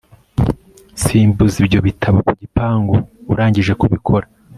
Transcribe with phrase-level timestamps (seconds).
[1.03, 2.95] simbuza ibyo bitabo ku gipangu
[3.31, 4.25] urangije kubikora